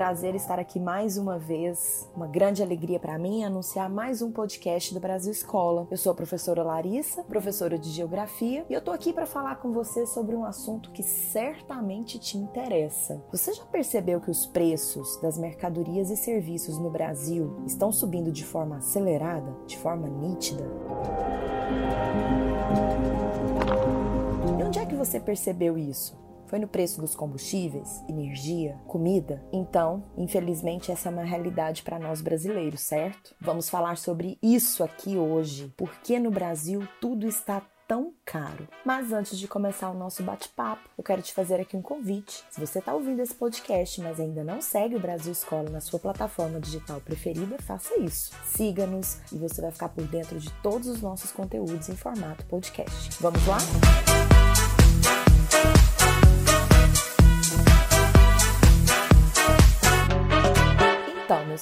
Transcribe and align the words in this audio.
prazer 0.00 0.34
estar 0.34 0.58
aqui 0.58 0.80
mais 0.80 1.18
uma 1.18 1.38
vez. 1.38 2.08
Uma 2.16 2.26
grande 2.26 2.62
alegria 2.62 2.98
para 2.98 3.18
mim 3.18 3.44
anunciar 3.44 3.90
mais 3.90 4.22
um 4.22 4.32
podcast 4.32 4.94
do 4.94 4.98
Brasil 4.98 5.30
Escola. 5.30 5.86
Eu 5.90 5.96
sou 5.98 6.12
a 6.12 6.14
professora 6.14 6.62
Larissa, 6.62 7.22
professora 7.24 7.78
de 7.78 7.90
Geografia, 7.90 8.64
e 8.70 8.72
eu 8.72 8.80
tô 8.80 8.92
aqui 8.92 9.12
para 9.12 9.26
falar 9.26 9.56
com 9.56 9.72
você 9.72 10.06
sobre 10.06 10.34
um 10.34 10.42
assunto 10.42 10.90
que 10.90 11.02
certamente 11.02 12.18
te 12.18 12.38
interessa. 12.38 13.22
Você 13.30 13.52
já 13.52 13.62
percebeu 13.66 14.22
que 14.22 14.30
os 14.30 14.46
preços 14.46 15.20
das 15.20 15.36
mercadorias 15.36 16.08
e 16.08 16.16
serviços 16.16 16.78
no 16.78 16.88
Brasil 16.88 17.62
estão 17.66 17.92
subindo 17.92 18.32
de 18.32 18.46
forma 18.46 18.78
acelerada, 18.78 19.54
de 19.66 19.76
forma 19.76 20.08
nítida? 20.08 20.64
E 24.58 24.62
onde 24.62 24.78
é 24.78 24.86
que 24.86 24.94
você 24.94 25.20
percebeu 25.20 25.76
isso? 25.76 26.29
Foi 26.50 26.58
no 26.58 26.66
preço 26.66 27.00
dos 27.00 27.14
combustíveis, 27.14 28.02
energia, 28.08 28.76
comida? 28.88 29.40
Então, 29.52 30.02
infelizmente, 30.16 30.90
essa 30.90 31.08
é 31.08 31.12
uma 31.12 31.22
realidade 31.22 31.84
para 31.84 31.96
nós 31.96 32.20
brasileiros, 32.20 32.80
certo? 32.80 33.36
Vamos 33.40 33.70
falar 33.70 33.96
sobre 33.96 34.36
isso 34.42 34.82
aqui 34.82 35.16
hoje. 35.16 35.72
Por 35.76 35.92
que 36.00 36.18
no 36.18 36.28
Brasil 36.28 36.82
tudo 37.00 37.24
está 37.24 37.62
tão 37.86 38.12
caro. 38.24 38.68
Mas 38.84 39.12
antes 39.12 39.36
de 39.36 39.48
começar 39.48 39.90
o 39.90 39.98
nosso 39.98 40.22
bate-papo, 40.22 40.88
eu 40.96 41.02
quero 41.02 41.22
te 41.22 41.32
fazer 41.32 41.60
aqui 41.60 41.76
um 41.76 41.82
convite. 41.82 42.44
Se 42.48 42.60
você 42.60 42.78
está 42.78 42.94
ouvindo 42.94 43.20
esse 43.20 43.34
podcast, 43.34 44.00
mas 44.00 44.20
ainda 44.20 44.44
não 44.44 44.60
segue 44.60 44.94
o 44.94 45.00
Brasil 45.00 45.32
Escola 45.32 45.68
na 45.68 45.80
sua 45.80 45.98
plataforma 45.98 46.60
digital 46.60 47.00
preferida, 47.00 47.58
faça 47.58 47.96
isso. 47.98 48.32
Siga-nos 48.44 49.18
e 49.32 49.38
você 49.38 49.60
vai 49.60 49.72
ficar 49.72 49.88
por 49.88 50.04
dentro 50.06 50.38
de 50.38 50.52
todos 50.62 50.86
os 50.86 51.00
nossos 51.00 51.32
conteúdos 51.32 51.88
em 51.88 51.96
formato 51.96 52.44
podcast. 52.46 53.10
Vamos 53.20 53.44
lá? 53.44 53.58
Então, 53.58 54.39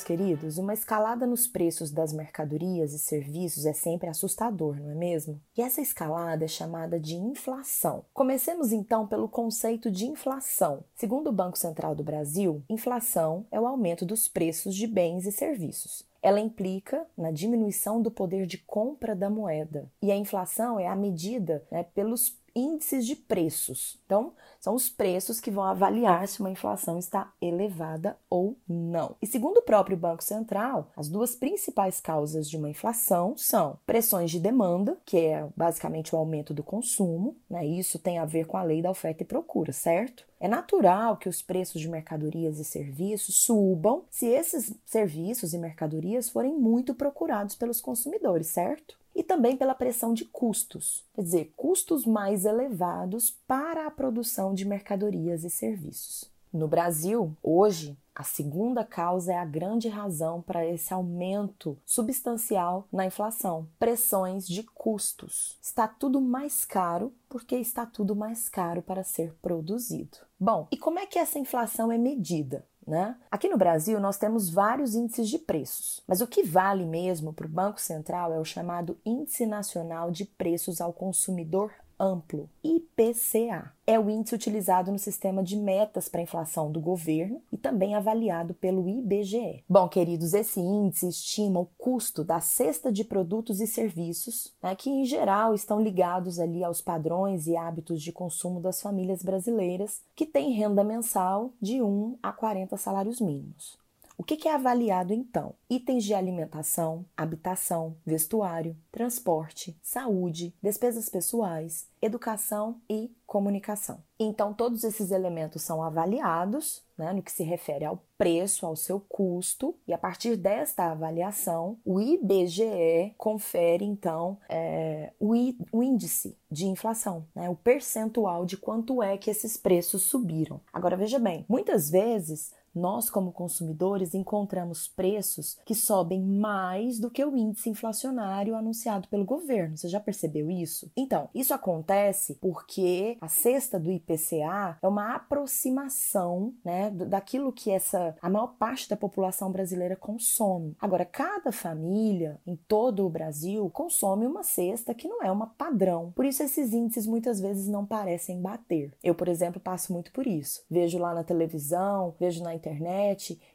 queridos, 0.08 0.56
uma 0.56 0.72
escalada 0.72 1.26
nos 1.26 1.46
preços 1.46 1.90
das 1.90 2.14
mercadorias 2.14 2.94
e 2.94 2.98
serviços 2.98 3.66
é 3.66 3.74
sempre 3.74 4.08
assustador, 4.08 4.80
não 4.80 4.90
é 4.90 4.94
mesmo? 4.94 5.38
E 5.54 5.60
essa 5.60 5.82
escalada 5.82 6.46
é 6.46 6.48
chamada 6.48 6.98
de 6.98 7.14
inflação. 7.14 8.06
Comecemos 8.14 8.72
então 8.72 9.06
pelo 9.06 9.28
conceito 9.28 9.90
de 9.90 10.06
inflação. 10.06 10.82
Segundo 10.94 11.26
o 11.26 11.32
Banco 11.32 11.58
Central 11.58 11.94
do 11.94 12.02
Brasil, 12.02 12.62
inflação 12.70 13.44
é 13.50 13.60
o 13.60 13.66
aumento 13.66 14.06
dos 14.06 14.28
preços 14.28 14.74
de 14.74 14.86
bens 14.86 15.26
e 15.26 15.32
serviços. 15.32 16.08
Ela 16.22 16.40
implica 16.40 17.06
na 17.16 17.30
diminuição 17.30 18.00
do 18.00 18.10
poder 18.10 18.46
de 18.46 18.56
compra 18.56 19.14
da 19.14 19.28
moeda. 19.28 19.90
E 20.02 20.10
a 20.10 20.16
inflação 20.16 20.80
é 20.80 20.88
a 20.88 20.96
medida 20.96 21.62
né, 21.70 21.82
pelos 21.82 22.30
índices 22.54 23.06
de 23.06 23.16
preços. 23.16 23.98
Então, 24.04 24.32
são 24.60 24.74
os 24.74 24.88
preços 24.88 25.40
que 25.40 25.50
vão 25.50 25.64
avaliar 25.64 26.26
se 26.26 26.40
uma 26.40 26.50
inflação 26.50 26.98
está 26.98 27.32
elevada 27.40 28.16
ou 28.28 28.56
não. 28.68 29.16
E 29.22 29.26
segundo 29.26 29.58
o 29.58 29.62
próprio 29.62 29.96
Banco 29.96 30.22
Central, 30.22 30.90
as 30.96 31.08
duas 31.08 31.34
principais 31.34 32.00
causas 32.00 32.48
de 32.48 32.56
uma 32.56 32.70
inflação 32.70 33.34
são 33.36 33.78
pressões 33.86 34.30
de 34.30 34.40
demanda, 34.40 34.98
que 35.04 35.16
é 35.18 35.48
basicamente 35.56 36.14
o 36.14 36.18
aumento 36.18 36.52
do 36.52 36.62
consumo, 36.62 37.36
né? 37.48 37.64
Isso 37.64 37.98
tem 37.98 38.18
a 38.18 38.24
ver 38.24 38.46
com 38.46 38.56
a 38.56 38.62
lei 38.62 38.82
da 38.82 38.90
oferta 38.90 39.22
e 39.22 39.26
procura, 39.26 39.72
certo? 39.72 40.26
É 40.40 40.48
natural 40.48 41.16
que 41.16 41.28
os 41.28 41.42
preços 41.42 41.80
de 41.80 41.88
mercadorias 41.88 42.58
e 42.58 42.64
serviços 42.64 43.36
subam 43.36 44.04
se 44.10 44.26
esses 44.26 44.72
serviços 44.84 45.52
e 45.52 45.58
mercadorias 45.58 46.28
forem 46.28 46.54
muito 46.54 46.94
procurados 46.94 47.54
pelos 47.54 47.80
consumidores, 47.80 48.48
certo? 48.48 48.97
E 49.18 49.22
também 49.24 49.56
pela 49.56 49.74
pressão 49.74 50.14
de 50.14 50.24
custos, 50.24 51.04
quer 51.12 51.22
dizer, 51.22 51.52
custos 51.56 52.06
mais 52.06 52.44
elevados 52.44 53.36
para 53.48 53.84
a 53.84 53.90
produção 53.90 54.54
de 54.54 54.64
mercadorias 54.64 55.42
e 55.42 55.50
serviços. 55.50 56.30
No 56.52 56.68
Brasil, 56.68 57.36
hoje, 57.42 57.98
a 58.14 58.22
segunda 58.22 58.84
causa 58.84 59.32
é 59.32 59.36
a 59.36 59.44
grande 59.44 59.88
razão 59.88 60.40
para 60.40 60.64
esse 60.64 60.94
aumento 60.94 61.76
substancial 61.84 62.86
na 62.92 63.06
inflação: 63.06 63.66
pressões 63.76 64.46
de 64.46 64.62
custos. 64.62 65.58
Está 65.60 65.88
tudo 65.88 66.20
mais 66.20 66.64
caro 66.64 67.12
porque 67.28 67.56
está 67.56 67.84
tudo 67.84 68.14
mais 68.14 68.48
caro 68.48 68.82
para 68.82 69.02
ser 69.02 69.34
produzido. 69.42 70.18
Bom, 70.38 70.68
e 70.70 70.76
como 70.76 71.00
é 71.00 71.06
que 71.06 71.18
essa 71.18 71.40
inflação 71.40 71.90
é 71.90 71.98
medida? 71.98 72.64
Né? 72.88 73.14
Aqui 73.30 73.50
no 73.50 73.58
Brasil, 73.58 74.00
nós 74.00 74.16
temos 74.16 74.48
vários 74.48 74.94
índices 74.94 75.28
de 75.28 75.38
preços, 75.38 76.02
mas 76.08 76.22
o 76.22 76.26
que 76.26 76.42
vale 76.42 76.86
mesmo 76.86 77.34
para 77.34 77.44
o 77.44 77.50
Banco 77.50 77.78
Central 77.78 78.32
é 78.32 78.40
o 78.40 78.44
chamado 78.46 78.98
Índice 79.04 79.44
Nacional 79.44 80.10
de 80.10 80.24
Preços 80.24 80.80
ao 80.80 80.90
Consumidor 80.90 81.70
amplo, 81.98 82.48
IPCA. 82.62 83.72
É 83.86 83.98
o 83.98 84.10
índice 84.10 84.34
utilizado 84.34 84.92
no 84.92 84.98
sistema 84.98 85.42
de 85.42 85.56
metas 85.56 86.08
para 86.08 86.22
inflação 86.22 86.70
do 86.70 86.80
governo 86.80 87.42
e 87.50 87.56
também 87.56 87.94
avaliado 87.94 88.54
pelo 88.54 88.88
IBGE. 88.88 89.64
Bom, 89.68 89.88
queridos, 89.88 90.34
esse 90.34 90.60
índice 90.60 91.08
estima 91.08 91.60
o 91.60 91.68
custo 91.78 92.22
da 92.22 92.40
cesta 92.40 92.92
de 92.92 93.02
produtos 93.02 93.60
e 93.60 93.66
serviços, 93.66 94.52
né, 94.62 94.74
que 94.76 94.90
em 94.90 95.04
geral 95.04 95.54
estão 95.54 95.80
ligados 95.80 96.38
ali 96.38 96.62
aos 96.62 96.80
padrões 96.80 97.46
e 97.46 97.56
hábitos 97.56 98.02
de 98.02 98.12
consumo 98.12 98.60
das 98.60 98.80
famílias 98.82 99.22
brasileiras 99.22 100.02
que 100.14 100.26
têm 100.26 100.52
renda 100.52 100.84
mensal 100.84 101.52
de 101.60 101.82
1 101.82 102.18
a 102.22 102.30
40 102.30 102.76
salários 102.76 103.20
mínimos. 103.20 103.78
O 104.20 104.24
que 104.24 104.48
é 104.48 104.52
avaliado 104.52 105.14
então? 105.14 105.54
Itens 105.70 106.02
de 106.02 106.12
alimentação, 106.12 107.06
habitação, 107.16 107.96
vestuário, 108.04 108.76
transporte, 108.90 109.78
saúde, 109.80 110.52
despesas 110.60 111.08
pessoais, 111.08 111.86
educação 112.02 112.80
e 112.90 113.12
comunicação. 113.24 114.02
Então, 114.18 114.52
todos 114.52 114.82
esses 114.82 115.12
elementos 115.12 115.62
são 115.62 115.82
avaliados 115.84 116.82
né, 116.98 117.12
no 117.12 117.22
que 117.22 117.30
se 117.30 117.44
refere 117.44 117.84
ao 117.84 118.02
preço, 118.16 118.66
ao 118.66 118.74
seu 118.74 118.98
custo, 118.98 119.76
e 119.86 119.92
a 119.92 119.98
partir 119.98 120.36
desta 120.36 120.90
avaliação, 120.90 121.78
o 121.84 122.00
IBGE 122.00 123.14
confere 123.16 123.84
então 123.84 124.36
é, 124.48 125.12
o, 125.20 125.32
o, 125.70 125.82
índice 125.82 126.36
de 126.50 126.66
inflação, 126.66 127.24
né, 127.32 127.48
o 127.48 127.54
percentual 127.54 128.44
de 128.44 128.56
quanto 128.56 129.00
é 129.00 129.16
que 129.16 129.30
esses 129.30 129.56
preços 129.56 130.02
subiram. 130.02 130.60
Agora, 130.72 130.96
veja 130.96 131.20
bem, 131.20 131.46
muitas 131.48 131.88
vezes 131.88 132.52
nós, 132.78 133.10
como 133.10 133.32
consumidores, 133.32 134.14
encontramos 134.14 134.88
preços 134.88 135.58
que 135.64 135.74
sobem 135.74 136.22
mais 136.22 136.98
do 136.98 137.10
que 137.10 137.24
o 137.24 137.36
índice 137.36 137.70
inflacionário 137.70 138.54
anunciado 138.54 139.08
pelo 139.08 139.24
governo. 139.24 139.76
Você 139.76 139.88
já 139.88 140.00
percebeu 140.00 140.50
isso? 140.50 140.90
Então, 140.96 141.28
isso 141.34 141.52
acontece 141.52 142.36
porque 142.40 143.16
a 143.20 143.28
cesta 143.28 143.78
do 143.78 143.90
IPCA 143.90 144.78
é 144.80 144.88
uma 144.88 145.14
aproximação 145.14 146.54
né, 146.64 146.90
daquilo 146.90 147.52
que 147.52 147.70
essa 147.70 148.16
a 148.22 148.30
maior 148.30 148.54
parte 148.58 148.88
da 148.88 148.96
população 148.96 149.50
brasileira 149.50 149.96
consome. 149.96 150.76
Agora, 150.80 151.04
cada 151.04 151.52
família 151.52 152.40
em 152.46 152.56
todo 152.56 153.04
o 153.04 153.10
Brasil 153.10 153.68
consome 153.70 154.26
uma 154.26 154.42
cesta 154.42 154.94
que 154.94 155.08
não 155.08 155.22
é 155.22 155.30
uma 155.30 155.46
padrão. 155.46 156.12
Por 156.14 156.24
isso, 156.24 156.42
esses 156.42 156.72
índices 156.72 157.06
muitas 157.06 157.40
vezes 157.40 157.68
não 157.68 157.84
parecem 157.84 158.40
bater. 158.40 158.92
Eu, 159.02 159.14
por 159.14 159.28
exemplo, 159.28 159.60
passo 159.60 159.92
muito 159.92 160.12
por 160.12 160.26
isso. 160.26 160.64
Vejo 160.70 160.98
lá 160.98 161.14
na 161.14 161.24
televisão, 161.24 162.14
vejo 162.18 162.42
na 162.42 162.54
internet 162.54 162.67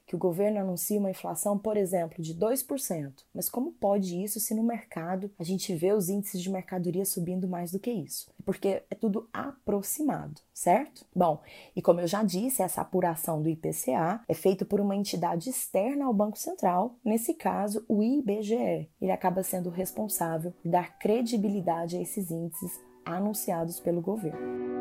que 0.06 0.16
o 0.16 0.20
governo 0.20 0.60
anuncia 0.60 1.00
uma 1.00 1.12
inflação, 1.12 1.58
por 1.58 1.78
exemplo, 1.78 2.22
de 2.22 2.36
2%. 2.36 3.14
Mas 3.34 3.50
como 3.50 3.72
pode 3.72 4.22
isso 4.22 4.40
se 4.40 4.54
no 4.54 4.64
mercado 4.64 5.32
a 5.40 5.44
gente 5.44 5.74
vê 5.76 5.94
os 5.94 6.10
índices 6.10 6.42
de 6.42 6.52
mercadoria 6.52 7.06
subindo 7.06 7.48
mais 7.48 7.72
do 7.72 7.80
que 7.80 7.92
isso? 7.92 8.32
Porque 8.46 8.84
é 8.90 8.96
tudo 8.96 9.30
aproximado, 9.32 10.42
certo? 10.54 11.06
Bom, 11.16 11.42
e 11.76 11.82
como 11.82 12.02
eu 12.02 12.08
já 12.08 12.24
disse, 12.24 12.62
essa 12.62 12.82
apuração 12.82 13.42
do 13.42 13.50
IPCA 13.50 14.22
é 14.28 14.34
feita 14.34 14.66
por 14.66 14.82
uma 14.82 14.96
entidade 14.96 15.50
externa 15.50 16.06
ao 16.06 16.14
Banco 16.14 16.38
Central, 16.38 16.96
nesse 17.04 17.34
caso, 17.34 17.86
o 17.88 18.04
IBGE. 18.04 18.90
Ele 19.02 19.12
acaba 19.12 19.44
sendo 19.44 19.70
responsável 19.70 20.52
por 20.52 20.70
dar 20.70 20.98
credibilidade 21.00 21.98
a 21.98 22.02
esses 22.02 22.32
índices 22.32 22.80
anunciados 23.06 23.80
pelo 23.80 24.02
governo. 24.02 24.73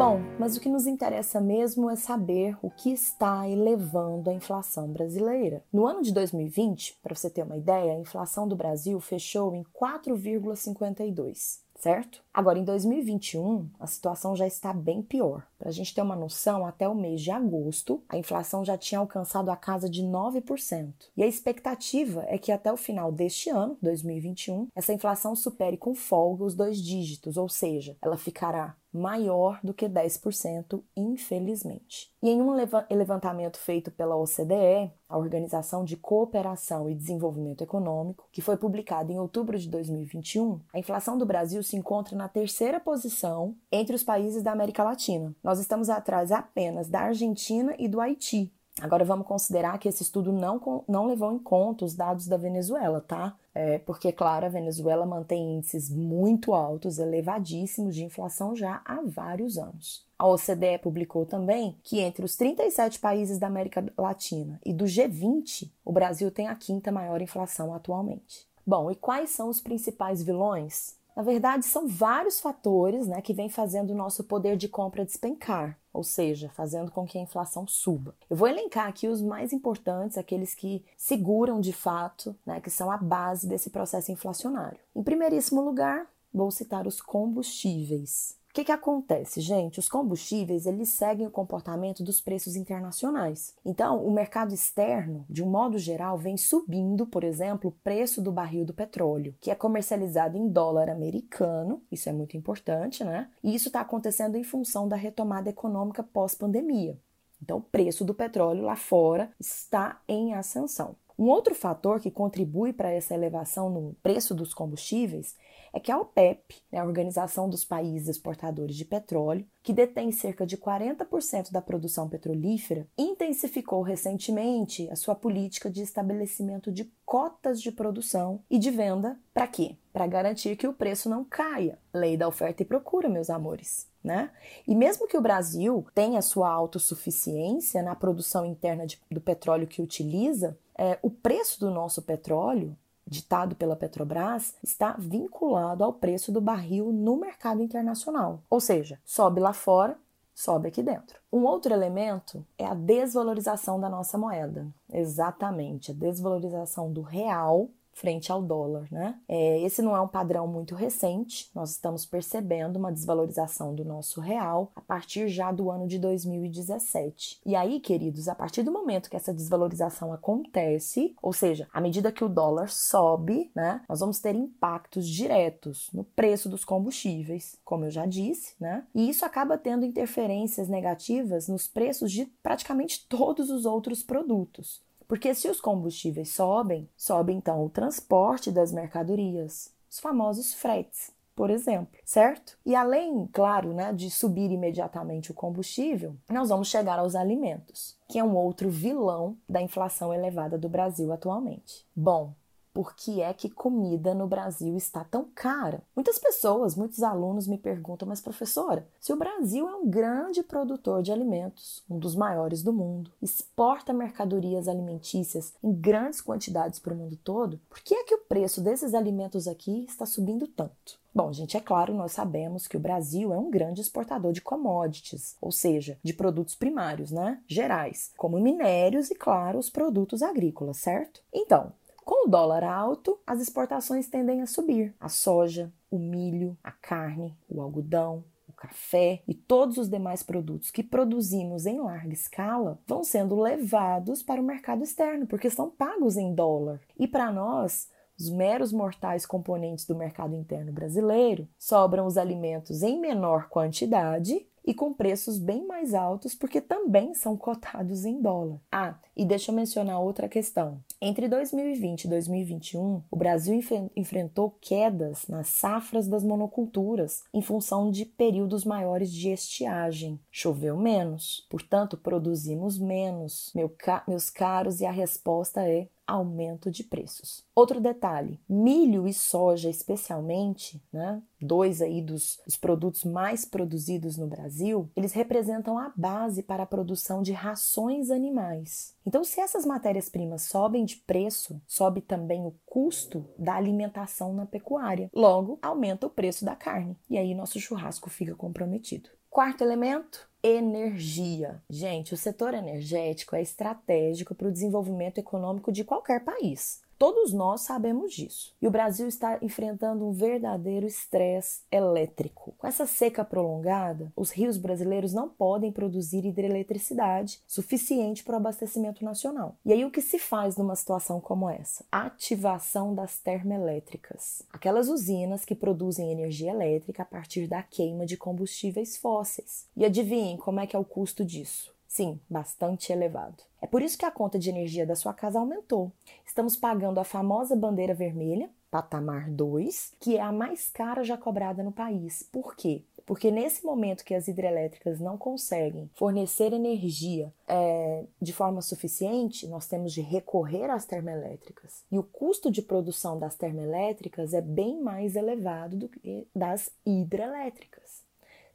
Bom, 0.00 0.18
mas 0.38 0.56
o 0.56 0.60
que 0.62 0.70
nos 0.70 0.86
interessa 0.86 1.42
mesmo 1.42 1.90
é 1.90 1.94
saber 1.94 2.56
o 2.62 2.70
que 2.70 2.90
está 2.90 3.46
elevando 3.46 4.30
a 4.30 4.32
inflação 4.32 4.88
brasileira. 4.88 5.62
No 5.70 5.86
ano 5.86 6.00
de 6.00 6.10
2020, 6.14 7.00
para 7.02 7.14
você 7.14 7.28
ter 7.28 7.42
uma 7.42 7.58
ideia, 7.58 7.92
a 7.92 8.00
inflação 8.00 8.48
do 8.48 8.56
Brasil 8.56 8.98
fechou 8.98 9.54
em 9.54 9.62
4,52 9.62 11.60
certo? 11.80 12.22
Agora, 12.32 12.58
em 12.58 12.64
2021, 12.64 13.68
a 13.78 13.86
situação 13.86 14.36
já 14.36 14.46
está 14.46 14.72
bem 14.72 15.02
pior. 15.02 15.44
Para 15.58 15.68
a 15.68 15.72
gente 15.72 15.92
ter 15.92 16.00
uma 16.00 16.14
noção, 16.14 16.64
até 16.64 16.88
o 16.88 16.94
mês 16.94 17.20
de 17.20 17.30
agosto, 17.30 18.02
a 18.08 18.16
inflação 18.16 18.64
já 18.64 18.78
tinha 18.78 19.00
alcançado 19.00 19.50
a 19.50 19.56
casa 19.56 19.90
de 19.90 20.02
9%. 20.02 20.92
E 21.16 21.22
a 21.22 21.26
expectativa 21.26 22.24
é 22.28 22.38
que 22.38 22.52
até 22.52 22.72
o 22.72 22.76
final 22.76 23.10
deste 23.10 23.50
ano, 23.50 23.76
2021, 23.82 24.68
essa 24.74 24.92
inflação 24.92 25.34
supere 25.34 25.76
com 25.76 25.94
folga 25.94 26.44
os 26.44 26.54
dois 26.54 26.78
dígitos, 26.78 27.36
ou 27.36 27.48
seja, 27.48 27.96
ela 28.00 28.16
ficará 28.16 28.76
maior 28.92 29.60
do 29.62 29.72
que 29.72 29.88
10%, 29.88 30.82
infelizmente. 30.96 32.10
E 32.22 32.28
em 32.28 32.40
um 32.40 32.52
levantamento 32.90 33.58
feito 33.58 33.90
pela 33.90 34.16
OCDE, 34.16 34.92
a 35.08 35.16
Organização 35.16 35.84
de 35.84 35.96
Cooperação 35.96 36.88
e 36.88 36.94
Desenvolvimento 36.94 37.62
Econômico, 37.62 38.28
que 38.32 38.42
foi 38.42 38.56
publicado 38.56 39.12
em 39.12 39.18
outubro 39.18 39.58
de 39.58 39.68
2021, 39.68 40.60
a 40.72 40.78
inflação 40.78 41.16
do 41.16 41.26
Brasil 41.26 41.62
se 41.62 41.76
encontra 41.76 42.16
na 42.20 42.28
terceira 42.28 42.78
posição 42.78 43.56
entre 43.72 43.96
os 43.96 44.02
países 44.02 44.42
da 44.42 44.52
América 44.52 44.84
Latina. 44.84 45.34
Nós 45.42 45.58
estamos 45.58 45.88
atrás 45.88 46.30
apenas 46.30 46.86
da 46.86 47.00
Argentina 47.00 47.74
e 47.78 47.88
do 47.88 47.98
Haiti. 47.98 48.52
Agora 48.78 49.04
vamos 49.04 49.26
considerar 49.26 49.78
que 49.78 49.88
esse 49.88 50.02
estudo 50.02 50.30
não, 50.30 50.84
não 50.86 51.06
levou 51.06 51.32
em 51.32 51.38
conta 51.38 51.84
os 51.84 51.94
dados 51.94 52.26
da 52.26 52.36
Venezuela, 52.36 53.00
tá? 53.00 53.34
É, 53.54 53.78
porque, 53.78 54.12
claro, 54.12 54.46
a 54.46 54.50
Venezuela 54.50 55.06
mantém 55.06 55.56
índices 55.56 55.88
muito 55.90 56.52
altos, 56.52 56.98
elevadíssimos 56.98 57.94
de 57.94 58.04
inflação 58.04 58.54
já 58.54 58.82
há 58.84 59.00
vários 59.02 59.56
anos. 59.56 60.06
A 60.18 60.26
OCDE 60.26 60.78
publicou 60.82 61.24
também 61.24 61.76
que 61.82 62.00
entre 62.00 62.24
os 62.24 62.36
37 62.36 63.00
países 63.00 63.38
da 63.38 63.46
América 63.46 63.84
Latina 63.96 64.60
e 64.64 64.74
do 64.74 64.84
G20, 64.84 65.70
o 65.84 65.92
Brasil 65.92 66.30
tem 66.30 66.48
a 66.48 66.54
quinta 66.54 66.92
maior 66.92 67.20
inflação 67.22 67.74
atualmente. 67.74 68.46
Bom, 68.66 68.90
e 68.90 68.94
quais 68.94 69.30
são 69.30 69.48
os 69.48 69.60
principais 69.60 70.22
vilões? 70.22 70.99
Na 71.20 71.24
verdade, 71.24 71.66
são 71.66 71.86
vários 71.86 72.40
fatores 72.40 73.06
né, 73.06 73.20
que 73.20 73.34
vêm 73.34 73.50
fazendo 73.50 73.90
o 73.90 73.94
nosso 73.94 74.24
poder 74.24 74.56
de 74.56 74.66
compra 74.66 75.04
despencar, 75.04 75.78
ou 75.92 76.02
seja, 76.02 76.48
fazendo 76.48 76.90
com 76.90 77.04
que 77.04 77.18
a 77.18 77.20
inflação 77.20 77.66
suba. 77.68 78.16
Eu 78.30 78.38
vou 78.38 78.48
elencar 78.48 78.88
aqui 78.88 79.06
os 79.06 79.20
mais 79.20 79.52
importantes, 79.52 80.16
aqueles 80.16 80.54
que 80.54 80.82
seguram 80.96 81.60
de 81.60 81.74
fato, 81.74 82.34
né, 82.46 82.58
que 82.58 82.70
são 82.70 82.90
a 82.90 82.96
base 82.96 83.46
desse 83.46 83.68
processo 83.68 84.10
inflacionário. 84.10 84.78
Em 84.96 85.02
primeiríssimo 85.02 85.60
lugar, 85.60 86.06
vou 86.32 86.50
citar 86.50 86.86
os 86.86 87.02
combustíveis. 87.02 88.39
O 88.50 88.52
que, 88.52 88.64
que 88.64 88.72
acontece, 88.72 89.40
gente? 89.40 89.78
Os 89.78 89.88
combustíveis 89.88 90.66
eles 90.66 90.88
seguem 90.88 91.24
o 91.24 91.30
comportamento 91.30 92.02
dos 92.02 92.20
preços 92.20 92.56
internacionais. 92.56 93.54
Então, 93.64 94.04
o 94.04 94.10
mercado 94.10 94.52
externo, 94.52 95.24
de 95.30 95.40
um 95.40 95.48
modo 95.48 95.78
geral, 95.78 96.18
vem 96.18 96.36
subindo, 96.36 97.06
por 97.06 97.22
exemplo, 97.22 97.70
o 97.70 97.84
preço 97.84 98.20
do 98.20 98.32
barril 98.32 98.64
do 98.64 98.74
petróleo, 98.74 99.36
que 99.40 99.52
é 99.52 99.54
comercializado 99.54 100.36
em 100.36 100.48
dólar 100.48 100.90
americano. 100.90 101.80
Isso 101.92 102.08
é 102.08 102.12
muito 102.12 102.36
importante, 102.36 103.04
né? 103.04 103.30
E 103.40 103.54
isso 103.54 103.68
está 103.68 103.82
acontecendo 103.82 104.34
em 104.34 104.42
função 104.42 104.88
da 104.88 104.96
retomada 104.96 105.48
econômica 105.48 106.02
pós-pandemia. 106.02 106.98
Então, 107.40 107.58
o 107.58 107.62
preço 107.62 108.04
do 108.04 108.12
petróleo 108.12 108.64
lá 108.64 108.74
fora 108.74 109.30
está 109.38 110.02
em 110.08 110.34
ascensão. 110.34 110.96
Um 111.16 111.28
outro 111.28 111.54
fator 111.54 112.00
que 112.00 112.10
contribui 112.10 112.72
para 112.72 112.90
essa 112.90 113.14
elevação 113.14 113.70
no 113.70 113.94
preço 114.02 114.34
dos 114.34 114.52
combustíveis 114.52 115.36
é 115.72 115.80
que 115.80 115.92
a 115.92 115.98
OPEP, 115.98 116.62
né, 116.70 116.78
a 116.78 116.84
Organização 116.84 117.48
dos 117.48 117.64
Países 117.64 118.08
Exportadores 118.08 118.76
de 118.76 118.84
Petróleo, 118.84 119.46
que 119.62 119.72
detém 119.72 120.10
cerca 120.10 120.46
de 120.46 120.56
40% 120.56 121.52
da 121.52 121.60
produção 121.60 122.08
petrolífera, 122.08 122.86
intensificou 122.96 123.82
recentemente 123.82 124.88
a 124.90 124.96
sua 124.96 125.14
política 125.14 125.70
de 125.70 125.82
estabelecimento 125.82 126.72
de 126.72 126.90
cotas 127.04 127.60
de 127.60 127.70
produção 127.70 128.42
e 128.48 128.58
de 128.58 128.70
venda 128.70 129.18
para 129.34 129.46
quê? 129.46 129.76
Para 129.92 130.06
garantir 130.06 130.56
que 130.56 130.66
o 130.66 130.72
preço 130.72 131.08
não 131.08 131.24
caia. 131.24 131.78
Lei 131.92 132.16
da 132.16 132.28
oferta 132.28 132.62
e 132.62 132.66
procura, 132.66 133.08
meus 133.08 133.30
amores. 133.30 133.88
Né? 134.02 134.30
E 134.66 134.74
mesmo 134.74 135.06
que 135.06 135.16
o 135.16 135.20
Brasil 135.20 135.86
tenha 135.94 136.22
sua 136.22 136.48
autossuficiência 136.48 137.82
na 137.82 137.94
produção 137.94 138.46
interna 138.46 138.86
de, 138.86 138.98
do 139.10 139.20
petróleo 139.20 139.66
que 139.66 139.82
utiliza, 139.82 140.58
é, 140.76 140.98
o 141.02 141.10
preço 141.10 141.60
do 141.60 141.70
nosso 141.70 142.00
petróleo 142.00 142.74
ditado 143.10 143.56
pela 143.56 143.74
Petrobras 143.74 144.54
está 144.62 144.94
vinculado 144.96 145.82
ao 145.82 145.92
preço 145.92 146.30
do 146.30 146.40
barril 146.40 146.92
no 146.92 147.16
mercado 147.16 147.60
internacional. 147.60 148.40
Ou 148.48 148.60
seja, 148.60 149.00
sobe 149.04 149.40
lá 149.40 149.52
fora, 149.52 149.98
sobe 150.32 150.68
aqui 150.68 150.80
dentro. 150.80 151.20
Um 151.32 151.44
outro 151.44 151.74
elemento 151.74 152.46
é 152.56 152.64
a 152.64 152.72
desvalorização 152.72 153.80
da 153.80 153.90
nossa 153.90 154.16
moeda. 154.16 154.68
Exatamente, 154.90 155.90
a 155.90 155.94
desvalorização 155.94 156.92
do 156.92 157.02
real 157.02 157.68
frente 157.92 158.32
ao 158.32 158.42
dólar, 158.42 158.88
né? 158.90 159.18
É, 159.28 159.60
esse 159.60 159.82
não 159.82 159.94
é 159.94 160.00
um 160.00 160.08
padrão 160.08 160.46
muito 160.46 160.74
recente, 160.74 161.50
nós 161.54 161.72
estamos 161.72 162.06
percebendo 162.06 162.76
uma 162.76 162.92
desvalorização 162.92 163.74
do 163.74 163.84
nosso 163.84 164.20
real 164.20 164.72
a 164.74 164.80
partir 164.80 165.28
já 165.28 165.52
do 165.52 165.70
ano 165.70 165.86
de 165.86 165.98
2017. 165.98 167.40
E 167.44 167.54
aí, 167.54 167.80
queridos, 167.80 168.28
a 168.28 168.34
partir 168.34 168.62
do 168.62 168.72
momento 168.72 169.10
que 169.10 169.16
essa 169.16 169.34
desvalorização 169.34 170.12
acontece, 170.12 171.14
ou 171.22 171.32
seja, 171.32 171.68
à 171.72 171.80
medida 171.80 172.12
que 172.12 172.24
o 172.24 172.28
dólar 172.28 172.70
sobe, 172.70 173.50
né, 173.54 173.82
nós 173.88 174.00
vamos 174.00 174.18
ter 174.18 174.34
impactos 174.34 175.08
diretos 175.08 175.90
no 175.92 176.04
preço 176.04 176.48
dos 176.48 176.64
combustíveis, 176.64 177.58
como 177.64 177.84
eu 177.84 177.90
já 177.90 178.06
disse, 178.06 178.54
né? 178.60 178.84
E 178.94 179.08
isso 179.08 179.24
acaba 179.24 179.58
tendo 179.58 179.84
interferências 179.84 180.68
negativas 180.68 181.48
nos 181.48 181.68
preços 181.68 182.10
de 182.10 182.26
praticamente 182.42 183.06
todos 183.08 183.50
os 183.50 183.64
outros 183.64 184.02
produtos. 184.02 184.82
Porque 185.10 185.34
se 185.34 185.48
os 185.48 185.60
combustíveis 185.60 186.28
sobem, 186.28 186.88
sobe 186.96 187.32
então 187.32 187.64
o 187.64 187.68
transporte 187.68 188.52
das 188.52 188.70
mercadorias, 188.70 189.74
os 189.90 189.98
famosos 189.98 190.54
fretes, 190.54 191.10
por 191.34 191.50
exemplo, 191.50 191.98
certo? 192.04 192.56
E 192.64 192.76
além, 192.76 193.26
claro, 193.32 193.74
né, 193.74 193.92
de 193.92 194.08
subir 194.08 194.52
imediatamente 194.52 195.32
o 195.32 195.34
combustível, 195.34 196.14
nós 196.28 196.48
vamos 196.48 196.68
chegar 196.68 196.96
aos 196.96 197.16
alimentos, 197.16 197.98
que 198.08 198.20
é 198.20 198.24
um 198.24 198.36
outro 198.36 198.70
vilão 198.70 199.36
da 199.48 199.60
inflação 199.60 200.14
elevada 200.14 200.56
do 200.56 200.68
Brasil 200.68 201.12
atualmente. 201.12 201.84
Bom, 201.92 202.32
por 202.72 202.94
que 202.94 203.20
é 203.20 203.32
que 203.32 203.50
comida 203.50 204.14
no 204.14 204.26
Brasil 204.26 204.76
está 204.76 205.04
tão 205.04 205.24
cara? 205.34 205.82
Muitas 205.94 206.18
pessoas, 206.18 206.74
muitos 206.74 207.02
alunos 207.02 207.46
me 207.46 207.58
perguntam, 207.58 208.08
mas 208.08 208.20
professora, 208.20 208.86
se 209.00 209.12
o 209.12 209.16
Brasil 209.16 209.68
é 209.68 209.74
um 209.74 209.88
grande 209.88 210.42
produtor 210.42 211.02
de 211.02 211.12
alimentos, 211.12 211.82
um 211.88 211.98
dos 211.98 212.14
maiores 212.14 212.62
do 212.62 212.72
mundo, 212.72 213.10
exporta 213.20 213.92
mercadorias 213.92 214.68
alimentícias 214.68 215.52
em 215.62 215.72
grandes 215.72 216.20
quantidades 216.20 216.78
para 216.78 216.94
o 216.94 216.96
mundo 216.96 217.16
todo, 217.16 217.60
por 217.68 217.80
que 217.80 217.94
é 217.94 218.04
que 218.04 218.14
o 218.14 218.24
preço 218.24 218.60
desses 218.60 218.94
alimentos 218.94 219.48
aqui 219.48 219.84
está 219.88 220.06
subindo 220.06 220.46
tanto? 220.46 221.00
Bom, 221.12 221.32
gente, 221.32 221.56
é 221.56 221.60
claro, 221.60 221.92
nós 221.92 222.12
sabemos 222.12 222.68
que 222.68 222.76
o 222.76 222.80
Brasil 222.80 223.34
é 223.34 223.36
um 223.36 223.50
grande 223.50 223.80
exportador 223.80 224.32
de 224.32 224.40
commodities, 224.40 225.36
ou 225.40 225.50
seja, 225.50 225.98
de 226.04 226.12
produtos 226.12 226.54
primários, 226.54 227.10
né? 227.10 227.40
Gerais, 227.48 228.12
como 228.16 228.38
minérios 228.38 229.10
e, 229.10 229.16
claro, 229.16 229.58
os 229.58 229.68
produtos 229.68 230.22
agrícolas, 230.22 230.76
certo? 230.76 231.20
Então, 231.34 231.72
com 232.10 232.26
o 232.26 232.28
dólar 232.28 232.64
alto, 232.64 233.20
as 233.24 233.40
exportações 233.40 234.08
tendem 234.08 234.42
a 234.42 234.46
subir. 234.46 234.92
A 234.98 235.08
soja, 235.08 235.72
o 235.88 235.96
milho, 235.96 236.58
a 236.60 236.72
carne, 236.72 237.38
o 237.48 237.62
algodão, 237.62 238.24
o 238.48 238.52
café 238.52 239.22
e 239.28 239.32
todos 239.32 239.78
os 239.78 239.88
demais 239.88 240.20
produtos 240.20 240.72
que 240.72 240.82
produzimos 240.82 241.66
em 241.66 241.78
larga 241.78 242.12
escala 242.12 242.80
vão 242.84 243.04
sendo 243.04 243.40
levados 243.40 244.24
para 244.24 244.40
o 244.40 244.44
mercado 244.44 244.82
externo, 244.82 245.24
porque 245.24 245.48
são 245.48 245.70
pagos 245.70 246.16
em 246.16 246.34
dólar. 246.34 246.80
E 246.98 247.06
para 247.06 247.30
nós, 247.30 247.88
os 248.18 248.28
meros 248.28 248.72
mortais 248.72 249.24
componentes 249.24 249.86
do 249.86 249.94
mercado 249.94 250.34
interno 250.34 250.72
brasileiro, 250.72 251.46
sobram 251.56 252.06
os 252.06 252.18
alimentos 252.18 252.82
em 252.82 252.98
menor 252.98 253.48
quantidade 253.48 254.44
e 254.64 254.74
com 254.74 254.92
preços 254.92 255.38
bem 255.38 255.66
mais 255.66 255.94
altos, 255.94 256.34
porque 256.34 256.60
também 256.60 257.14
são 257.14 257.36
cotados 257.36 258.04
em 258.04 258.20
dólar. 258.20 258.60
Ah, 258.70 258.96
e 259.20 259.24
deixa 259.26 259.50
eu 259.50 259.54
mencionar 259.54 260.00
outra 260.00 260.30
questão. 260.30 260.82
Entre 260.98 261.28
2020 261.28 262.04
e 262.04 262.08
2021, 262.08 263.02
o 263.10 263.16
Brasil 263.16 263.60
enfrentou 263.94 264.56
quedas 264.62 265.26
nas 265.28 265.48
safras 265.48 266.08
das 266.08 266.24
monoculturas 266.24 267.22
em 267.34 267.42
função 267.42 267.90
de 267.90 268.06
períodos 268.06 268.64
maiores 268.64 269.12
de 269.12 269.28
estiagem. 269.28 270.18
Choveu 270.30 270.74
menos, 270.74 271.46
portanto, 271.50 271.98
produzimos 271.98 272.78
menos, 272.78 273.52
meu 273.54 273.68
ca 273.68 274.02
meus 274.08 274.30
caros, 274.30 274.80
e 274.80 274.86
a 274.86 274.90
resposta 274.90 275.68
é 275.68 275.86
aumento 276.10 276.70
de 276.70 276.82
preços. 276.82 277.44
Outro 277.54 277.80
detalhe: 277.80 278.40
milho 278.48 279.06
e 279.06 279.14
soja, 279.14 279.70
especialmente, 279.70 280.82
né, 280.92 281.22
dois 281.40 281.80
aí 281.80 282.02
dos, 282.02 282.40
dos, 282.44 282.56
produtos 282.56 283.04
mais 283.04 283.44
produzidos 283.44 284.16
no 284.16 284.26
Brasil, 284.26 284.90
eles 284.96 285.12
representam 285.12 285.78
a 285.78 285.92
base 285.96 286.42
para 286.42 286.64
a 286.64 286.66
produção 286.66 287.22
de 287.22 287.32
rações 287.32 288.10
animais. 288.10 288.94
Então, 289.10 289.24
se 289.24 289.40
essas 289.40 289.66
matérias-primas 289.66 290.42
sobem 290.42 290.84
de 290.84 290.98
preço, 290.98 291.60
sobe 291.66 292.00
também 292.00 292.46
o 292.46 292.54
custo 292.64 293.28
da 293.36 293.56
alimentação 293.56 294.32
na 294.32 294.46
pecuária. 294.46 295.10
Logo, 295.12 295.58
aumenta 295.60 296.06
o 296.06 296.10
preço 296.10 296.44
da 296.44 296.54
carne. 296.54 296.96
E 297.10 297.18
aí 297.18 297.34
nosso 297.34 297.58
churrasco 297.58 298.08
fica 298.08 298.36
comprometido. 298.36 299.10
Quarto 299.28 299.64
elemento, 299.64 300.30
energia. 300.40 301.60
Gente, 301.68 302.14
o 302.14 302.16
setor 302.16 302.54
energético 302.54 303.34
é 303.34 303.42
estratégico 303.42 304.32
para 304.32 304.46
o 304.46 304.52
desenvolvimento 304.52 305.18
econômico 305.18 305.72
de 305.72 305.82
qualquer 305.82 306.24
país. 306.24 306.80
Todos 307.00 307.32
nós 307.32 307.62
sabemos 307.62 308.12
disso. 308.12 308.54
E 308.60 308.66
o 308.68 308.70
Brasil 308.70 309.08
está 309.08 309.38
enfrentando 309.40 310.06
um 310.06 310.12
verdadeiro 310.12 310.86
estresse 310.86 311.62
elétrico. 311.72 312.52
Com 312.58 312.66
essa 312.66 312.84
seca 312.84 313.24
prolongada, 313.24 314.12
os 314.14 314.30
rios 314.30 314.58
brasileiros 314.58 315.14
não 315.14 315.26
podem 315.26 315.72
produzir 315.72 316.26
hidroeletricidade 316.26 317.40
suficiente 317.46 318.22
para 318.22 318.34
o 318.34 318.36
abastecimento 318.36 319.02
nacional. 319.02 319.56
E 319.64 319.72
aí 319.72 319.82
o 319.82 319.90
que 319.90 320.02
se 320.02 320.18
faz 320.18 320.58
numa 320.58 320.76
situação 320.76 321.22
como 321.22 321.48
essa? 321.48 321.86
Ativação 321.90 322.94
das 322.94 323.18
termoelétricas. 323.18 324.42
Aquelas 324.52 324.90
usinas 324.90 325.46
que 325.46 325.54
produzem 325.54 326.12
energia 326.12 326.50
elétrica 326.50 327.02
a 327.02 327.06
partir 327.06 327.46
da 327.46 327.62
queima 327.62 328.04
de 328.04 328.18
combustíveis 328.18 328.98
fósseis. 328.98 329.66
E 329.74 329.86
adivinhem 329.86 330.36
como 330.36 330.60
é 330.60 330.66
que 330.66 330.76
é 330.76 330.78
o 330.78 330.84
custo 330.84 331.24
disso? 331.24 331.72
Sim, 331.90 332.20
bastante 332.30 332.92
elevado. 332.92 333.42
É 333.60 333.66
por 333.66 333.82
isso 333.82 333.98
que 333.98 334.04
a 334.04 334.12
conta 334.12 334.38
de 334.38 334.48
energia 334.48 334.86
da 334.86 334.94
sua 334.94 335.12
casa 335.12 335.40
aumentou. 335.40 335.90
Estamos 336.24 336.56
pagando 336.56 337.00
a 337.00 337.04
famosa 337.04 337.56
bandeira 337.56 337.92
vermelha, 337.92 338.48
patamar 338.70 339.28
2, 339.28 339.94
que 339.98 340.16
é 340.16 340.20
a 340.20 340.30
mais 340.30 340.70
cara 340.70 341.02
já 341.02 341.16
cobrada 341.16 341.64
no 341.64 341.72
país. 341.72 342.22
Por 342.30 342.54
quê? 342.54 342.84
Porque 343.04 343.32
nesse 343.32 343.66
momento 343.66 344.04
que 344.04 344.14
as 344.14 344.28
hidrelétricas 344.28 345.00
não 345.00 345.18
conseguem 345.18 345.90
fornecer 345.94 346.52
energia 346.52 347.34
é, 347.48 348.04
de 348.22 348.32
forma 348.32 348.62
suficiente, 348.62 349.48
nós 349.48 349.66
temos 349.66 349.92
de 349.92 350.00
recorrer 350.00 350.70
às 350.70 350.84
termoelétricas. 350.84 351.82
E 351.90 351.98
o 351.98 352.04
custo 352.04 352.52
de 352.52 352.62
produção 352.62 353.18
das 353.18 353.34
termoelétricas 353.34 354.32
é 354.32 354.40
bem 354.40 354.80
mais 354.80 355.16
elevado 355.16 355.76
do 355.76 355.88
que 355.88 356.28
das 356.32 356.70
hidrelétricas. 356.86 358.08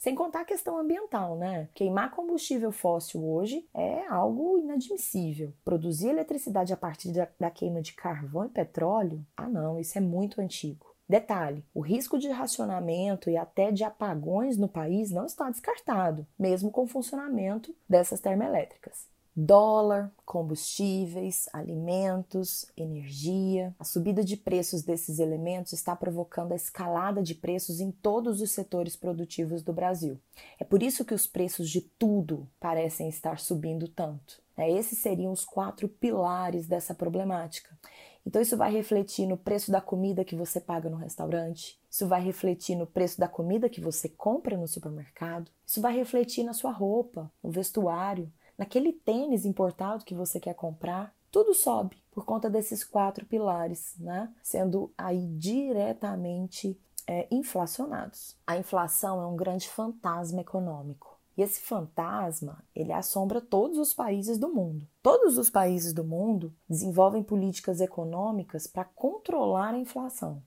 Sem 0.05 0.13
contar 0.13 0.41
a 0.41 0.45
questão 0.45 0.77
ambiental, 0.77 1.35
né? 1.35 1.67
Queimar 1.73 2.11
combustível 2.11 2.71
fóssil 2.71 3.27
hoje 3.27 3.67
é 3.73 4.05
algo 4.07 4.59
inadmissível. 4.59 5.51
Produzir 5.65 6.09
eletricidade 6.09 6.71
a 6.71 6.77
partir 6.77 7.11
da, 7.11 7.27
da 7.39 7.49
queima 7.49 7.81
de 7.81 7.93
carvão 7.93 8.45
e 8.45 8.49
petróleo? 8.49 9.25
Ah, 9.35 9.49
não, 9.49 9.79
isso 9.79 9.97
é 9.97 10.01
muito 10.01 10.39
antigo. 10.39 10.85
Detalhe: 11.09 11.65
o 11.73 11.81
risco 11.81 12.19
de 12.19 12.29
racionamento 12.29 13.31
e 13.31 13.35
até 13.35 13.71
de 13.71 13.83
apagões 13.83 14.59
no 14.59 14.69
país 14.69 15.09
não 15.09 15.25
está 15.25 15.49
descartado, 15.49 16.27
mesmo 16.37 16.69
com 16.69 16.83
o 16.83 16.87
funcionamento 16.87 17.75
dessas 17.89 18.21
termoelétricas. 18.21 19.07
Dólar, 19.37 20.13
combustíveis, 20.25 21.49
alimentos, 21.51 22.65
energia. 22.77 23.75
A 23.77 23.83
subida 23.83 24.23
de 24.23 24.37
preços 24.37 24.81
desses 24.81 25.19
elementos 25.19 25.73
está 25.73 25.93
provocando 25.93 26.53
a 26.53 26.55
escalada 26.55 27.21
de 27.21 27.35
preços 27.35 27.81
em 27.81 27.91
todos 27.91 28.39
os 28.39 28.51
setores 28.51 28.95
produtivos 28.95 29.61
do 29.61 29.73
Brasil. 29.73 30.17
É 30.57 30.63
por 30.63 30.81
isso 30.81 31.03
que 31.03 31.13
os 31.13 31.27
preços 31.27 31.69
de 31.69 31.81
tudo 31.81 32.47
parecem 32.61 33.09
estar 33.09 33.37
subindo 33.37 33.89
tanto. 33.89 34.41
Né? 34.57 34.71
Esses 34.71 34.99
seriam 34.99 35.33
os 35.33 35.43
quatro 35.43 35.89
pilares 35.89 36.65
dessa 36.65 36.93
problemática. 36.93 37.77
Então, 38.25 38.41
isso 38.41 38.57
vai 38.57 38.71
refletir 38.71 39.27
no 39.27 39.37
preço 39.37 39.69
da 39.69 39.79
comida 39.79 40.25
que 40.25 40.35
você 40.35 40.59
paga 40.59 40.89
no 40.89 40.97
restaurante, 40.97 41.77
isso 41.91 42.07
vai 42.07 42.23
refletir 42.23 42.75
no 42.75 42.87
preço 42.87 43.19
da 43.19 43.27
comida 43.27 43.69
que 43.69 43.79
você 43.79 44.09
compra 44.09 44.57
no 44.57 44.67
supermercado, 44.67 45.51
isso 45.63 45.79
vai 45.79 45.95
refletir 45.95 46.43
na 46.43 46.53
sua 46.53 46.71
roupa, 46.71 47.31
no 47.43 47.51
vestuário, 47.51 48.31
naquele 48.57 48.93
tênis 48.93 49.45
importado 49.45 50.05
que 50.05 50.15
você 50.15 50.39
quer 50.39 50.53
comprar, 50.53 51.13
tudo 51.31 51.53
sobe 51.53 51.97
por 52.11 52.23
conta 52.23 52.49
desses 52.49 52.83
quatro 52.83 53.25
pilares, 53.25 53.95
né? 53.99 54.33
Sendo 54.41 54.91
aí 54.97 55.27
diretamente 55.27 56.79
é, 57.07 57.27
inflacionados. 57.29 58.37
A 58.47 58.57
inflação 58.57 59.21
é 59.21 59.25
um 59.25 59.35
grande 59.35 59.67
fantasma 59.67 60.41
econômico. 60.41 61.15
E 61.37 61.41
esse 61.41 61.59
fantasma, 61.59 62.63
ele 62.73 62.93
assombra 62.93 63.41
todos 63.41 63.77
os 63.77 63.93
países 63.93 64.37
do 64.37 64.47
mundo. 64.47 64.87
Todos 65.03 65.37
os 65.37 65.49
países 65.49 65.91
do 65.91 66.03
mundo 66.03 66.53
desenvolvem 66.69 67.21
políticas 67.21 67.81
econômicas 67.81 68.65
para 68.65 68.85
controlar 68.85 69.73
a 69.73 69.77
inflação. 69.77 70.41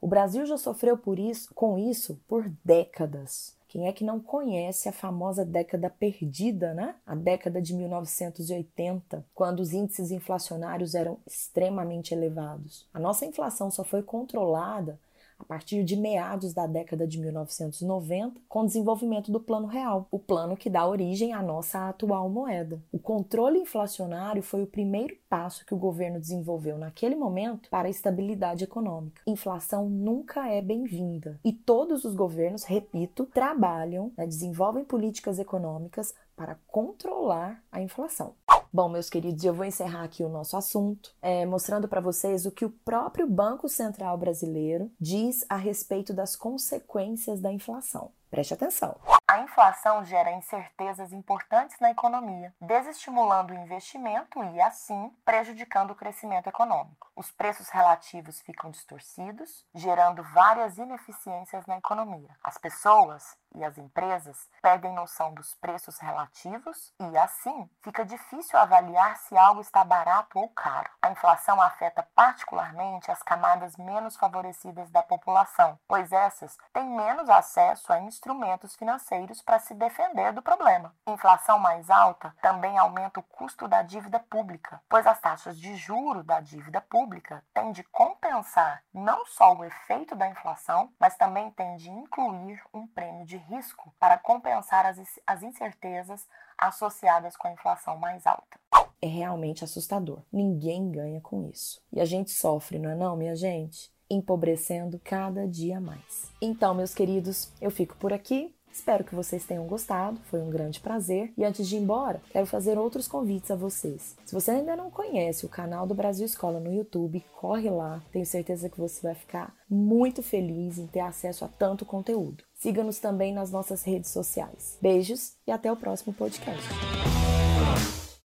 O 0.00 0.06
Brasil 0.06 0.44
já 0.44 0.58
sofreu 0.58 0.98
por 0.98 1.18
isso, 1.18 1.54
com 1.54 1.78
isso 1.78 2.20
por 2.28 2.46
décadas. 2.62 3.56
Quem 3.74 3.88
é 3.88 3.92
que 3.92 4.04
não 4.04 4.20
conhece 4.20 4.88
a 4.88 4.92
famosa 4.92 5.44
década 5.44 5.90
perdida, 5.90 6.72
né? 6.72 6.94
A 7.04 7.16
década 7.16 7.60
de 7.60 7.74
1980, 7.74 9.26
quando 9.34 9.58
os 9.58 9.72
índices 9.72 10.12
inflacionários 10.12 10.94
eram 10.94 11.18
extremamente 11.26 12.14
elevados. 12.14 12.86
A 12.94 13.00
nossa 13.00 13.26
inflação 13.26 13.72
só 13.72 13.82
foi 13.82 14.00
controlada 14.00 14.96
a 15.44 15.46
partir 15.46 15.84
de 15.84 15.94
meados 15.94 16.54
da 16.54 16.66
década 16.66 17.06
de 17.06 17.20
1990, 17.20 18.40
com 18.48 18.60
o 18.60 18.66
desenvolvimento 18.66 19.30
do 19.30 19.38
Plano 19.38 19.66
Real, 19.66 20.08
o 20.10 20.18
plano 20.18 20.56
que 20.56 20.70
dá 20.70 20.86
origem 20.86 21.34
à 21.34 21.42
nossa 21.42 21.88
atual 21.88 22.30
moeda. 22.30 22.82
O 22.90 22.98
controle 22.98 23.58
inflacionário 23.58 24.42
foi 24.42 24.62
o 24.62 24.66
primeiro 24.66 25.14
passo 25.28 25.66
que 25.66 25.74
o 25.74 25.78
governo 25.78 26.18
desenvolveu 26.18 26.78
naquele 26.78 27.14
momento 27.14 27.68
para 27.68 27.88
a 27.88 27.90
estabilidade 27.90 28.64
econômica. 28.64 29.22
Inflação 29.26 29.88
nunca 29.88 30.48
é 30.48 30.62
bem-vinda 30.62 31.38
e 31.44 31.52
todos 31.52 32.04
os 32.04 32.14
governos, 32.14 32.64
repito, 32.64 33.26
trabalham, 33.26 34.12
né, 34.16 34.26
desenvolvem 34.26 34.84
políticas 34.84 35.38
econômicas 35.38 36.14
para 36.36 36.58
controlar 36.66 37.62
a 37.70 37.80
inflação. 37.80 38.34
Bom, 38.74 38.88
meus 38.88 39.08
queridos, 39.08 39.44
eu 39.44 39.54
vou 39.54 39.64
encerrar 39.64 40.02
aqui 40.02 40.24
o 40.24 40.28
nosso 40.28 40.56
assunto, 40.56 41.14
é, 41.22 41.46
mostrando 41.46 41.86
para 41.86 42.00
vocês 42.00 42.44
o 42.44 42.50
que 42.50 42.64
o 42.64 42.70
próprio 42.70 43.24
Banco 43.24 43.68
Central 43.68 44.18
Brasileiro 44.18 44.90
diz 45.00 45.44
a 45.48 45.54
respeito 45.54 46.12
das 46.12 46.34
consequências 46.34 47.40
da 47.40 47.52
inflação. 47.52 48.10
Preste 48.28 48.52
atenção. 48.52 48.96
A 49.34 49.40
inflação 49.40 50.04
gera 50.04 50.30
incertezas 50.30 51.12
importantes 51.12 51.76
na 51.80 51.90
economia, 51.90 52.54
desestimulando 52.60 53.52
o 53.52 53.56
investimento 53.56 54.40
e, 54.44 54.60
assim, 54.60 55.12
prejudicando 55.24 55.90
o 55.90 55.96
crescimento 55.96 56.46
econômico. 56.46 57.10
Os 57.16 57.32
preços 57.32 57.68
relativos 57.68 58.40
ficam 58.42 58.70
distorcidos, 58.70 59.66
gerando 59.74 60.22
várias 60.22 60.78
ineficiências 60.78 61.66
na 61.66 61.78
economia. 61.78 62.30
As 62.44 62.58
pessoas 62.58 63.36
e 63.56 63.64
as 63.64 63.78
empresas 63.78 64.48
perdem 64.60 64.92
noção 64.92 65.32
dos 65.32 65.54
preços 65.54 65.98
relativos 65.98 66.92
e, 67.00 67.16
assim, 67.16 67.70
fica 67.82 68.04
difícil 68.04 68.58
avaliar 68.58 69.16
se 69.16 69.36
algo 69.36 69.60
está 69.60 69.84
barato 69.84 70.38
ou 70.38 70.48
caro. 70.48 70.90
A 71.00 71.10
inflação 71.10 71.60
afeta 71.60 72.02
particularmente 72.14 73.10
as 73.10 73.22
camadas 73.22 73.76
menos 73.76 74.16
favorecidas 74.16 74.90
da 74.90 75.02
população, 75.02 75.78
pois 75.86 76.12
essas 76.12 76.56
têm 76.72 76.88
menos 76.88 77.28
acesso 77.28 77.92
a 77.92 78.00
instrumentos 78.00 78.74
financeiros 78.74 79.23
para 79.42 79.58
se 79.58 79.74
defender 79.74 80.32
do 80.32 80.42
problema. 80.42 80.94
Inflação 81.06 81.58
mais 81.58 81.90
alta 81.90 82.34
também 82.42 82.78
aumenta 82.78 83.20
o 83.20 83.22
custo 83.22 83.66
da 83.66 83.82
dívida 83.82 84.18
pública, 84.18 84.80
pois 84.88 85.06
as 85.06 85.20
taxas 85.20 85.58
de 85.58 85.76
juro 85.76 86.22
da 86.22 86.40
dívida 86.40 86.80
pública 86.80 87.44
têm 87.52 87.72
de 87.72 87.82
compensar 87.84 88.82
não 88.92 89.24
só 89.26 89.54
o 89.54 89.64
efeito 89.64 90.14
da 90.14 90.28
inflação, 90.28 90.92
mas 90.98 91.16
também 91.16 91.50
têm 91.50 91.76
de 91.76 91.90
incluir 91.90 92.62
um 92.72 92.86
prêmio 92.86 93.24
de 93.24 93.36
risco 93.36 93.94
para 93.98 94.18
compensar 94.18 94.86
as, 94.86 94.98
as 95.26 95.42
incertezas 95.42 96.26
associadas 96.58 97.36
com 97.36 97.48
a 97.48 97.52
inflação 97.52 97.96
mais 97.96 98.26
alta. 98.26 98.58
É 99.00 99.06
realmente 99.06 99.64
assustador. 99.64 100.22
Ninguém 100.32 100.90
ganha 100.90 101.20
com 101.20 101.44
isso. 101.44 101.82
E 101.92 102.00
a 102.00 102.04
gente 102.04 102.30
sofre, 102.30 102.78
não 102.78 102.90
é 102.90 102.94
não, 102.94 103.16
minha 103.16 103.36
gente? 103.36 103.92
Empobrecendo 104.08 105.00
cada 105.02 105.46
dia 105.46 105.80
mais. 105.80 106.32
Então, 106.40 106.74
meus 106.74 106.94
queridos, 106.94 107.52
eu 107.60 107.70
fico 107.70 107.96
por 107.96 108.12
aqui. 108.12 108.54
Espero 108.74 109.04
que 109.04 109.14
vocês 109.14 109.44
tenham 109.44 109.68
gostado, 109.68 110.20
foi 110.28 110.40
um 110.40 110.50
grande 110.50 110.80
prazer. 110.80 111.32
E 111.38 111.44
antes 111.44 111.68
de 111.68 111.76
ir 111.76 111.78
embora, 111.78 112.20
quero 112.32 112.44
fazer 112.44 112.76
outros 112.76 113.06
convites 113.06 113.52
a 113.52 113.54
vocês. 113.54 114.16
Se 114.26 114.34
você 114.34 114.50
ainda 114.50 114.74
não 114.74 114.90
conhece 114.90 115.46
o 115.46 115.48
canal 115.48 115.86
do 115.86 115.94
Brasil 115.94 116.26
Escola 116.26 116.58
no 116.58 116.74
YouTube, 116.74 117.24
corre 117.40 117.70
lá, 117.70 118.02
tenho 118.10 118.26
certeza 118.26 118.68
que 118.68 118.80
você 118.80 119.00
vai 119.00 119.14
ficar 119.14 119.54
muito 119.70 120.24
feliz 120.24 120.76
em 120.76 120.88
ter 120.88 121.00
acesso 121.00 121.44
a 121.44 121.48
tanto 121.48 121.86
conteúdo. 121.86 122.42
Siga-nos 122.56 122.98
também 122.98 123.32
nas 123.32 123.52
nossas 123.52 123.84
redes 123.84 124.10
sociais. 124.10 124.76
Beijos 124.82 125.34
e 125.46 125.52
até 125.52 125.70
o 125.70 125.76
próximo 125.76 126.12
podcast. 126.12 126.68